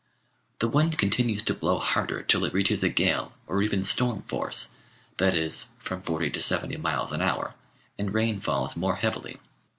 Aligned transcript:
The 0.57 0.67
wind 0.67 0.97
continues 0.97 1.43
to 1.43 1.53
blow 1.53 1.77
harder 1.77 2.23
till 2.23 2.43
it 2.43 2.55
reaches 2.55 2.81
a 2.81 2.89
gale, 2.89 3.33
or 3.45 3.61
even 3.61 3.83
storm 3.83 4.23
force, 4.23 4.71
that 5.17 5.35
is, 5.35 5.73
from 5.77 6.01
forty 6.01 6.31
to 6.31 6.41
seventy 6.41 6.75
miles 6.77 7.11
an 7.11 7.21
hour, 7.21 7.53
and 7.99 8.11
rain 8.11 8.39
falls 8.39 8.75
more 8.75 8.95
heavily. 8.95 9.37